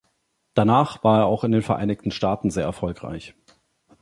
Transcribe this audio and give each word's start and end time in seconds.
Danach 0.55 1.03
war 1.03 1.19
er 1.19 1.25
auch 1.27 1.43
in 1.43 1.51
den 1.51 1.61
Vereinigten 1.61 2.09
Staaten 2.09 2.49
sehr 2.49 2.63
erfolgreich. 2.63 3.35